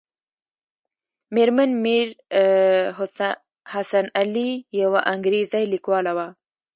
مېرمن 1.33 1.69
میر 1.83 2.07
حسن 3.73 4.05
علي 4.19 4.49
یوه 4.81 4.99
انګریزۍ 5.13 5.63
لیکواله 5.73 6.11
وه. 6.17 6.27